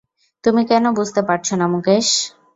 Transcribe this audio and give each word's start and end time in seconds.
তুমি 0.43 0.61
কেন 0.69 0.85
বুঝতে 0.97 1.21
পারছনা 1.29 1.65
মুকেশ? 1.73 2.07